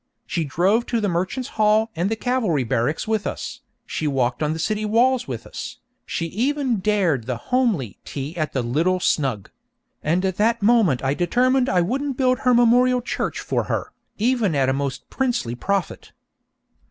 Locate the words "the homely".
7.27-7.99